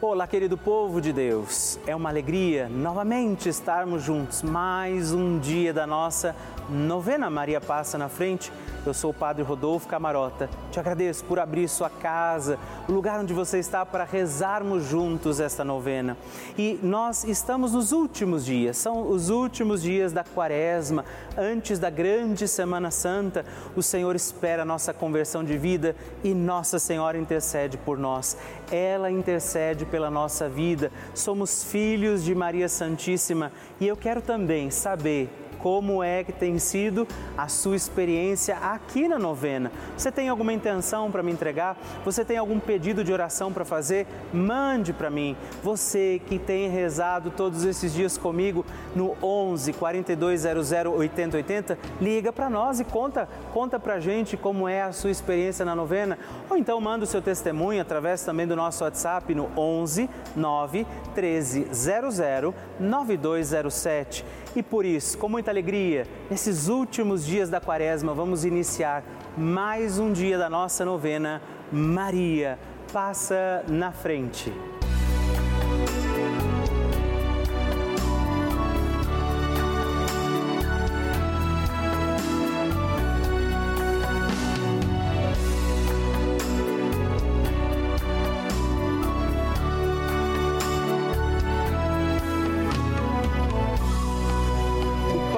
[0.00, 1.76] Olá, querido povo de Deus.
[1.84, 4.44] É uma alegria novamente estarmos juntos.
[4.44, 6.36] Mais um dia da nossa
[6.70, 8.52] novena Maria Passa na Frente.
[8.88, 10.48] Eu sou o Padre Rodolfo Camarota.
[10.72, 15.62] Te agradeço por abrir sua casa, o lugar onde você está para rezarmos juntos esta
[15.62, 16.16] novena.
[16.56, 21.04] E nós estamos nos últimos dias, são os últimos dias da Quaresma,
[21.36, 23.44] antes da grande Semana Santa.
[23.76, 25.94] O Senhor espera a nossa conversão de vida
[26.24, 28.38] e Nossa Senhora intercede por nós.
[28.72, 30.90] Ela intercede pela nossa vida.
[31.14, 37.06] Somos filhos de Maria Santíssima e eu quero também saber como é que tem sido
[37.36, 39.70] a sua experiência aqui na novena.
[39.96, 41.76] Você tem alguma intenção para me entregar?
[42.04, 44.06] Você tem algum pedido de oração para fazer?
[44.32, 45.36] Mande para mim.
[45.62, 52.80] Você que tem rezado todos esses dias comigo no 11 4200 8080, liga para nós
[52.80, 56.18] e conta, conta para gente como é a sua experiência na novena.
[56.48, 61.68] Ou então manda o seu testemunho através também do nosso WhatsApp no 11 9 13
[61.72, 64.24] 00 9207.
[64.56, 69.04] E por isso, com muita alegria, nesses últimos dias da quaresma, vamos iniciar
[69.36, 71.40] mais um dia da nossa novena.
[71.70, 72.58] Maria,
[72.92, 74.52] passa na frente.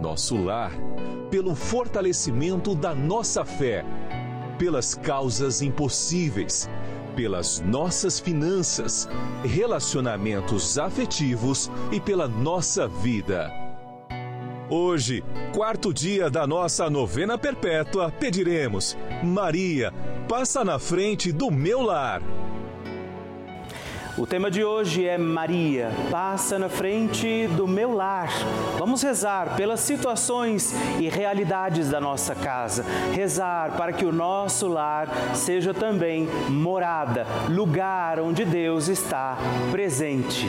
[0.00, 0.72] nosso lar,
[1.30, 3.84] pelo fortalecimento da nossa fé
[4.58, 6.68] pelas causas impossíveis,
[7.14, 9.08] pelas nossas finanças,
[9.44, 13.50] relacionamentos afetivos e pela nossa vida.
[14.68, 15.22] Hoje,
[15.54, 19.92] quarto dia da nossa novena perpétua, pediremos: Maria,
[20.28, 22.20] passa na frente do meu lar.
[24.18, 28.30] O tema de hoje é Maria, passa na frente do meu lar.
[28.78, 32.82] Vamos rezar pelas situações e realidades da nossa casa.
[33.12, 39.36] Rezar para que o nosso lar seja também morada, lugar onde Deus está
[39.70, 40.48] presente.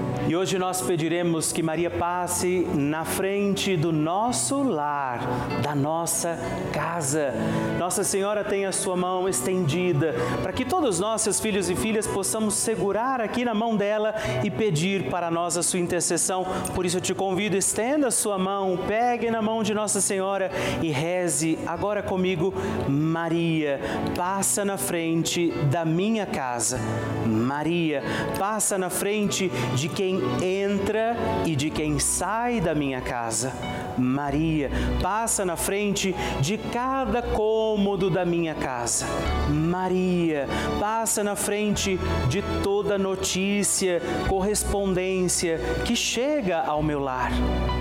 [0.31, 5.19] E hoje nós pediremos que Maria passe na frente do nosso lar,
[5.61, 6.39] da nossa
[6.71, 7.33] casa.
[7.77, 12.07] Nossa Senhora tem a sua mão estendida para que todos nós, seus filhos e filhas,
[12.07, 16.45] possamos segurar aqui na mão dela e pedir para nós a sua intercessão.
[16.73, 20.49] Por isso eu te convido, estenda a sua mão, pegue na mão de Nossa Senhora
[20.81, 22.53] e reze agora comigo,
[22.87, 23.81] Maria,
[24.15, 26.79] passa na frente da minha casa.
[27.25, 28.01] Maria,
[28.39, 31.15] passa na frente de quem entra
[31.45, 33.53] e de quem sai da minha casa.
[33.97, 34.69] Maria,
[35.01, 39.05] passa na frente de cada cômodo da minha casa.
[39.49, 40.47] Maria,
[40.79, 47.31] passa na frente de toda notícia, correspondência que chega ao meu lar.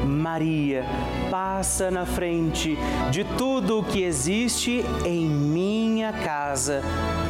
[0.07, 0.85] Maria,
[1.31, 2.77] passa na frente
[3.11, 6.83] de tudo o que existe em minha casa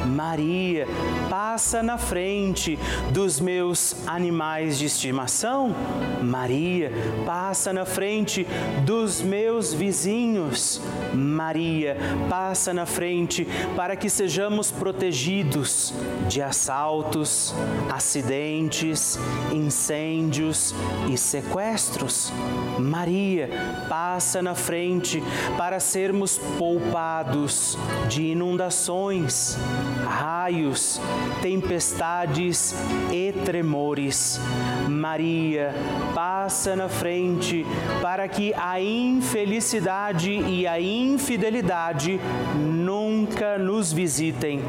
[0.07, 0.87] Maria,
[1.31, 2.77] passa na frente
[3.13, 5.73] dos meus animais de estimação.
[6.21, 6.93] Maria,
[7.25, 8.45] passa na frente
[8.85, 10.83] dos meus vizinhos.
[11.15, 11.97] Maria,
[12.29, 13.47] passa na frente
[13.77, 15.95] para que sejamos protegidos
[16.29, 17.55] de assaltos,
[17.89, 19.17] acidentes,
[19.53, 20.75] incêndios
[21.09, 22.33] e sequestros.
[22.77, 23.49] Maria,
[23.89, 25.23] passa na frente
[25.57, 27.79] para sermos poupados
[28.09, 29.57] de inundações,
[30.05, 31.01] raios,
[31.43, 32.75] tempestades
[33.11, 34.41] e tremores.
[34.89, 35.75] Maria
[36.15, 37.65] passa na frente
[38.03, 42.21] para que a infelicidade e a infidelidade
[42.57, 44.61] nunca nos visitem.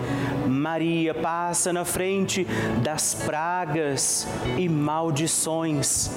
[0.61, 2.45] Maria passa na frente
[2.83, 4.27] das pragas
[4.59, 6.11] e maldições.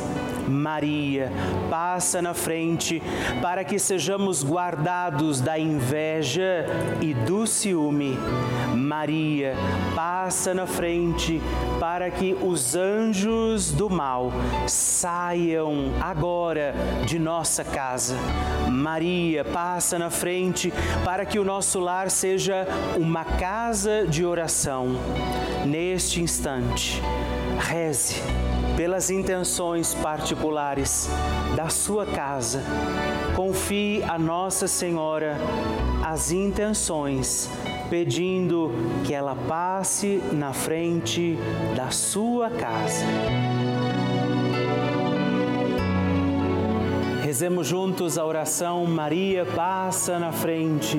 [0.47, 1.33] Maria
[1.71, 3.03] passa na frente
[3.41, 6.67] para que sejamos guardados da inveja
[7.01, 8.19] e do ciúme.
[8.77, 9.55] Maria
[9.95, 11.41] passa na frente
[11.81, 14.31] para que os anjos do mal
[14.67, 16.75] saiam agora
[17.07, 18.15] de nossa casa.
[18.71, 20.71] Maria passa na frente
[21.03, 22.67] para que o nosso lar seja
[22.99, 24.34] uma casa de oração.
[25.65, 27.01] Neste instante,
[27.59, 28.17] reze
[28.77, 31.09] pelas intenções particulares
[31.57, 32.63] da sua casa.
[33.37, 35.37] Confie a Nossa Senhora
[36.05, 37.49] as intenções,
[37.89, 38.73] pedindo
[39.05, 41.39] que ela passe na frente
[41.77, 43.05] da sua casa.
[47.23, 50.99] Rezemos juntos a oração Maria passa na frente.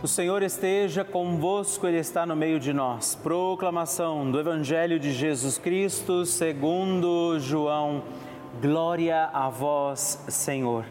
[0.00, 3.16] O Senhor esteja convosco, Ele está no meio de nós.
[3.16, 8.04] Proclamação do Evangelho de Jesus Cristo segundo João.
[8.62, 10.84] Glória a vós, Senhor.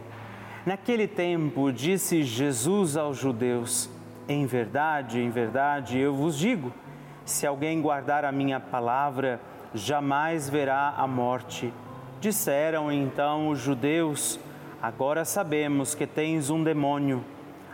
[0.66, 3.90] Naquele tempo disse Jesus aos judeus:
[4.28, 6.74] Em verdade, em verdade, eu vos digo:
[7.24, 9.40] se alguém guardar a minha palavra,
[9.74, 11.74] jamais verá a morte.
[12.20, 14.38] Disseram então os judeus:
[14.82, 17.24] Agora sabemos que tens um demônio.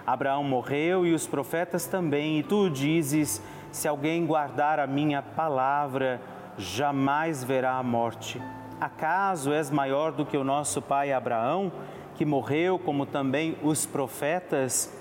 [0.05, 3.41] Abraão morreu e os profetas também, e tu dizes:
[3.72, 6.22] se alguém guardar a minha palavra,
[6.57, 8.41] jamais verá a morte.
[8.79, 11.72] Acaso és maior do que o nosso pai Abraão,
[12.15, 14.93] que morreu, como também os profetas?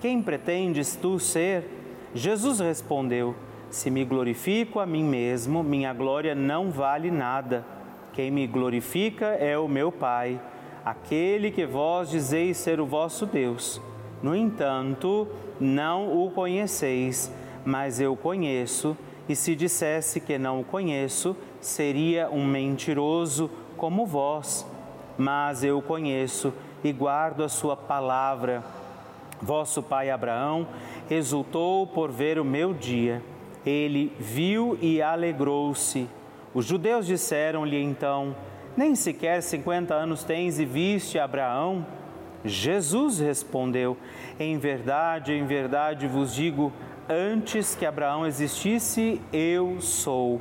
[0.00, 1.68] Quem pretendes tu ser?
[2.14, 3.34] Jesus respondeu:
[3.70, 7.64] Se me glorifico a mim mesmo, minha glória não vale nada.
[8.12, 10.40] Quem me glorifica é o meu Pai,
[10.84, 13.82] aquele que vós dizeis ser o vosso Deus.
[14.24, 15.28] No entanto,
[15.60, 17.30] não o conheceis,
[17.62, 18.96] mas eu conheço,
[19.28, 24.66] e se dissesse que não o conheço, seria um mentiroso como vós.
[25.18, 28.64] Mas eu conheço e guardo a sua palavra.
[29.42, 30.68] Vosso pai Abraão
[31.10, 33.22] exultou por ver o meu dia.
[33.66, 36.08] Ele viu e alegrou-se.
[36.54, 38.34] Os judeus disseram-lhe então:
[38.74, 41.84] Nem sequer cinquenta anos tens e viste Abraão?
[42.44, 43.96] Jesus respondeu:
[44.38, 46.72] Em verdade, em verdade vos digo,
[47.08, 50.40] antes que Abraão existisse, eu sou.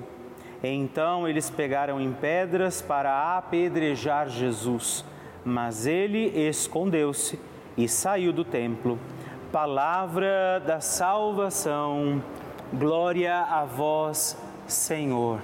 [0.62, 5.03] Então eles pegaram em pedras para apedrejar Jesus,
[5.43, 7.39] mas ele escondeu-se
[7.77, 9.00] e saiu do templo.
[9.51, 12.24] Palavra da salvação,
[12.74, 15.41] glória a vós, Senhor.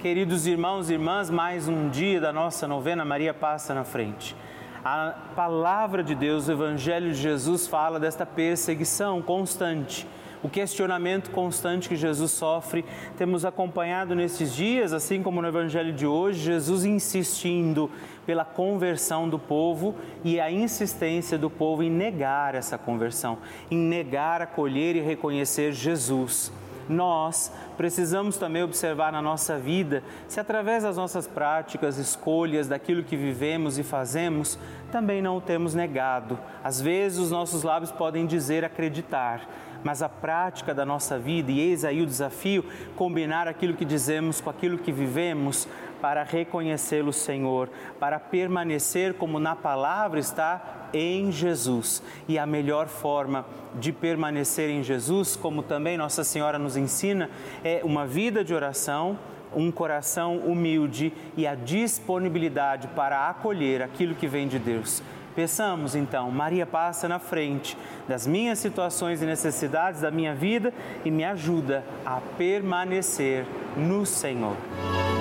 [0.00, 4.36] Queridos irmãos e irmãs, mais um dia da nossa novena Maria passa na frente.
[4.84, 10.06] A palavra de Deus, o Evangelho de Jesus fala desta perseguição constante
[10.42, 12.84] o questionamento constante que Jesus sofre.
[13.16, 17.88] Temos acompanhado nesses dias, assim como no Evangelho de hoje, Jesus insistindo
[18.26, 23.38] pela conversão do povo e a insistência do povo em negar essa conversão,
[23.70, 26.52] em negar, acolher e reconhecer Jesus
[26.88, 33.16] nós precisamos também observar na nossa vida se, através das nossas práticas, escolhas, daquilo que
[33.16, 34.58] vivemos e fazemos,
[34.90, 36.38] também não o temos negado.
[36.62, 39.48] Às vezes, os nossos lábios podem dizer acreditar,
[39.84, 42.64] mas a prática da nossa vida, e eis aí o desafio,
[42.96, 45.68] combinar aquilo que dizemos com aquilo que vivemos
[46.00, 47.70] para reconhecê-lo, Senhor,
[48.00, 52.02] para permanecer como na palavra está em Jesus.
[52.28, 57.30] E a melhor forma de permanecer em Jesus, como também Nossa Senhora nos ensina,
[57.62, 59.18] é uma vida de oração
[59.54, 65.02] um coração humilde e a disponibilidade para acolher aquilo que vem de Deus.
[65.34, 70.72] Peçamos então, Maria passa na frente das minhas situações e necessidades da minha vida
[71.04, 73.46] e me ajuda a permanecer
[73.76, 74.56] no Senhor.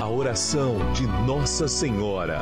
[0.02, 2.42] A oração de Nossa Senhora.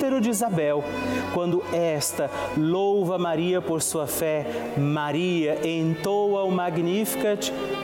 [0.00, 0.82] útero de Isabel.
[1.34, 4.46] Quando esta louva Maria por sua fé,
[4.78, 7.52] Maria entoa o Magnificat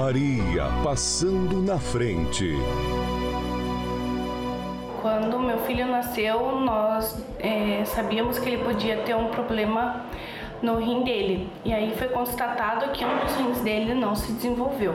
[0.00, 2.54] Maria passando na frente.
[5.02, 10.06] Quando meu filho nasceu, nós é, sabíamos que ele podia ter um problema
[10.62, 11.50] no rim dele.
[11.66, 14.94] E aí foi constatado que um dos rins dele não se desenvolveu.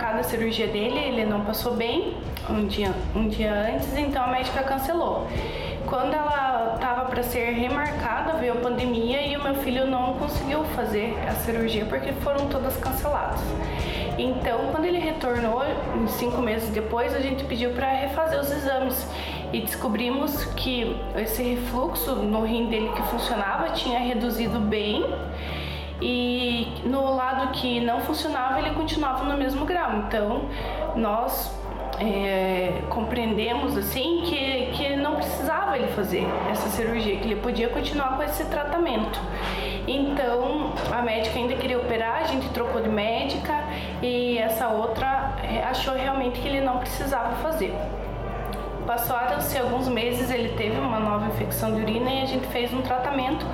[0.21, 2.15] a cirurgia dele, ele não passou bem
[2.47, 5.27] um dia, um dia antes, então a médica cancelou.
[5.87, 10.63] Quando ela estava para ser remarcada, veio a pandemia e o meu filho não conseguiu
[10.75, 13.39] fazer a cirurgia porque foram todas canceladas.
[14.17, 15.63] Então, quando ele retornou,
[16.07, 19.07] cinco meses depois, a gente pediu para refazer os exames
[19.51, 25.03] e descobrimos que esse refluxo no rim dele que funcionava tinha reduzido bem
[26.01, 29.97] e no lado que não funcionava ele continuava no mesmo grau.
[30.07, 30.45] Então,
[30.95, 31.55] nós
[31.99, 38.17] é, compreendemos assim que, que não precisava ele fazer essa cirurgia, que ele podia continuar
[38.17, 39.19] com esse tratamento.
[39.87, 43.63] Então a médica ainda queria operar, a gente trocou de médica
[44.01, 47.73] e essa outra é, achou realmente que ele não precisava fazer.
[48.85, 52.81] Passaram-se alguns meses, ele teve uma nova infecção de urina e a gente fez um
[52.81, 53.45] tratamento,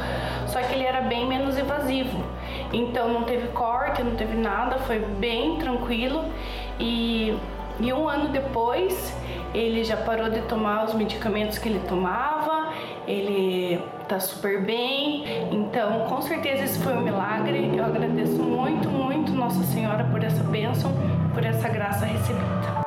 [0.48, 2.24] só que ele era bem menos invasivo.
[2.74, 6.26] Então não teve corte, não teve nada, foi bem tranquilo
[6.80, 7.38] e
[7.80, 9.16] e um ano depois,
[9.54, 12.74] ele já parou de tomar os medicamentos que ele tomava,
[13.08, 15.24] ele tá super bem.
[15.52, 17.72] Então, com certeza esse foi um milagre.
[17.78, 20.92] Eu agradeço muito, muito Nossa Senhora por essa bênção,
[21.36, 22.87] por essa graça recebida.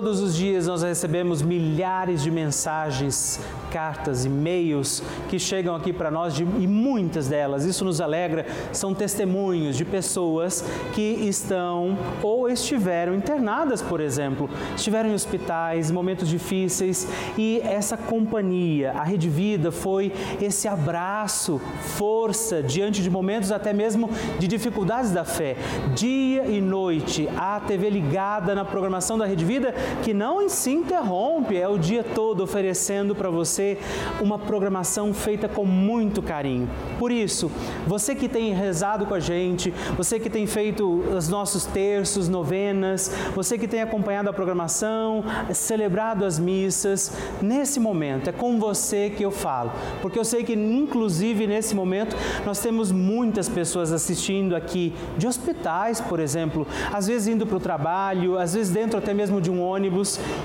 [0.00, 6.34] Todos os dias nós recebemos milhares de mensagens, cartas, e-mails que chegam aqui para nós
[6.34, 13.12] de, e muitas delas, isso nos alegra, são testemunhos de pessoas que estão ou estiveram
[13.12, 20.12] internadas, por exemplo, estiveram em hospitais, momentos difíceis e essa companhia, a Rede Vida foi
[20.40, 21.60] esse abraço,
[21.96, 24.08] força diante de momentos até mesmo
[24.38, 25.56] de dificuldades da fé.
[25.96, 31.56] Dia e noite, a TV ligada na programação da Rede Vida que não se interrompe,
[31.56, 33.78] é o dia todo oferecendo para você
[34.20, 36.68] uma programação feita com muito carinho.
[36.98, 37.50] Por isso,
[37.86, 43.12] você que tem rezado com a gente, você que tem feito os nossos terços, novenas,
[43.34, 49.24] você que tem acompanhado a programação, celebrado as missas, nesse momento é com você que
[49.24, 49.72] eu falo,
[50.02, 56.00] porque eu sei que inclusive nesse momento nós temos muitas pessoas assistindo aqui de hospitais,
[56.00, 59.62] por exemplo, às vezes indo para o trabalho, às vezes dentro até mesmo de um
[59.62, 59.77] ônibus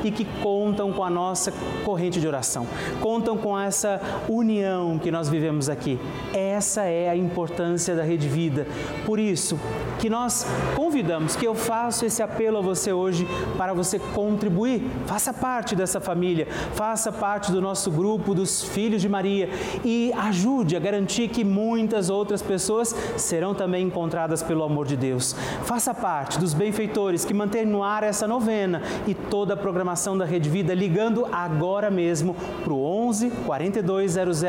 [0.03, 1.51] e que contam com a nossa
[1.83, 2.67] corrente de oração,
[3.01, 5.99] contam com essa união que nós vivemos aqui.
[6.33, 8.67] Essa é a importância da Rede Vida.
[9.05, 9.59] Por isso,
[9.99, 15.33] que nós convidamos, que eu faço esse apelo a você hoje para você contribuir, faça
[15.33, 19.49] parte dessa família, faça parte do nosso grupo dos Filhos de Maria
[19.83, 25.33] e ajude a garantir que muitas outras pessoas serão também encontradas pelo amor de Deus.
[25.63, 30.25] Faça parte dos benfeitores que mantêm no ar essa novena e toda a programação da
[30.25, 34.43] Rede Vida ligando agora mesmo para o 11 4200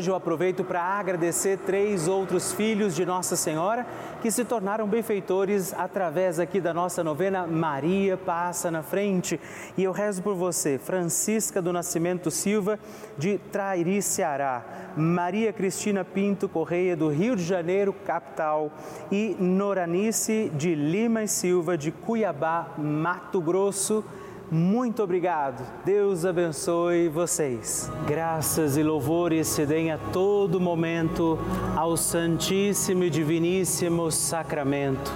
[0.00, 3.86] hoje eu aproveito para agradecer três outros filhos de Nossa Senhora
[4.22, 9.38] que se tornaram benfeitores através aqui da nossa novena Maria Passa na Frente.
[9.76, 12.78] E eu rezo por você, Francisca do Nascimento Silva,
[13.18, 14.64] de Trairi, Ceará,
[14.96, 18.72] Maria Cristina Pinto Correia, do Rio de Janeiro, capital,
[19.12, 24.02] e Noranice de Lima e Silva, de Cuiabá, Mato Grosso,
[24.50, 25.64] muito obrigado.
[25.84, 27.88] Deus abençoe vocês.
[28.06, 31.38] Graças e louvores se deem a todo momento
[31.76, 35.12] ao Santíssimo e Diviníssimo Sacramento.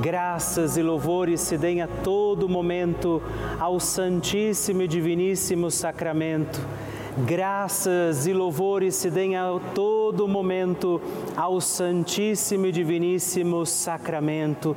[0.00, 3.22] Graças e louvores se deem a todo momento
[3.58, 6.60] ao Santíssimo e Diviníssimo Sacramento.
[7.24, 11.00] Graças e louvores se deem a todo momento
[11.34, 14.76] ao Santíssimo e Diviníssimo Sacramento.